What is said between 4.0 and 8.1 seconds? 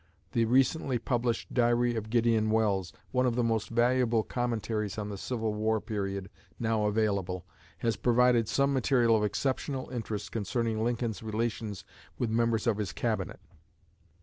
commentaries on the Civil War period now available, has